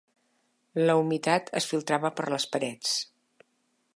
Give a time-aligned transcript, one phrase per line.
[0.89, 2.97] La humitat es filtrava per les parets.